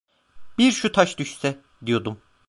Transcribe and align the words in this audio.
'Bir 0.57 0.71
şu 0.71 0.91
taş 0.91 1.17
düşse!' 1.17 1.59
diyordum. 1.85 2.21